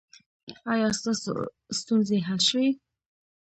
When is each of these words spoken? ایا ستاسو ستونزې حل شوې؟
ایا 0.71 0.89
ستاسو 0.99 1.33
ستونزې 1.79 2.17
حل 2.27 2.39
شوې؟ 2.47 2.67